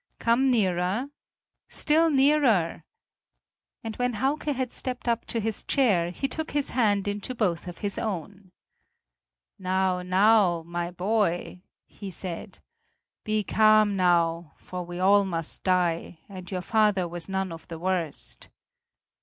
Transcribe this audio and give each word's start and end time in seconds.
Come 0.17 0.49
nearer, 0.49 1.11
still 1.67 2.09
nearer." 2.09 2.85
And 3.83 3.95
when 3.97 4.13
Hauke 4.13 4.45
had 4.51 4.71
stepped 4.71 5.07
up 5.07 5.25
to 5.25 5.39
his 5.39 5.63
chair, 5.63 6.09
he 6.09 6.27
took 6.27 6.49
his 6.49 6.71
hand 6.71 7.07
into 7.07 7.35
both 7.35 7.67
of 7.67 7.77
his 7.85 7.99
own: 7.99 8.51
"Now, 9.59 10.01
now, 10.01 10.63
my 10.63 10.89
boy," 10.89 11.61
he 11.85 12.09
said, 12.09 12.57
"be 13.23 13.43
calm 13.43 13.95
now, 13.95 14.53
for 14.55 14.83
we 14.83 14.97
all 14.97 15.23
must 15.23 15.61
die, 15.63 16.17
and 16.27 16.49
your 16.49 16.61
father 16.63 17.07
was 17.07 17.29
none 17.29 17.51
of 17.51 17.67
the 17.67 17.77
worst. 17.77 18.49